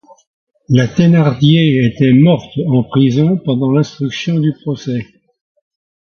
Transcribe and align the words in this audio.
La 0.69 0.87
Thénardier 0.87 1.85
était 1.85 2.11
morte 2.11 2.57
en 2.67 2.81
prison 2.83 3.37
pendant 3.37 3.71
l'instruction 3.71 4.39
du 4.39 4.51
procès. 4.63 5.05